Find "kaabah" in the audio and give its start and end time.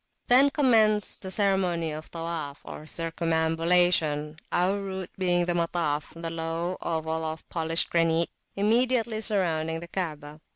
9.87-10.39